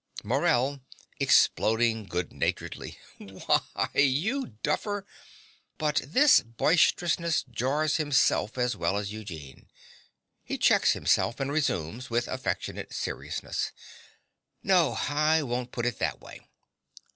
[0.23, 0.81] MORELL
[1.19, 2.97] (exploding good humoredly).
[3.19, 5.05] Why, you duffer
[5.77, 9.69] (But this boisterousness jars himself as well as Eugene.
[10.43, 13.73] He checks himself, and resumes, with affectionate seriousness)
[14.63, 16.41] No: I won't put it in that way.